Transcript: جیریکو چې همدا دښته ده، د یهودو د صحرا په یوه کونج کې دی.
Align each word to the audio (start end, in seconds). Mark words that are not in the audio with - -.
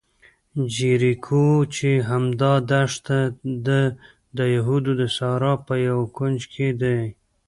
جیریکو 0.73 1.45
چې 1.75 1.89
همدا 2.09 2.53
دښته 2.69 3.19
ده، 3.65 3.81
د 4.37 4.39
یهودو 4.55 4.91
د 5.01 5.03
صحرا 5.15 5.53
په 5.67 5.73
یوه 5.87 6.05
کونج 6.17 6.39
کې 6.53 6.67
دی. 6.81 6.99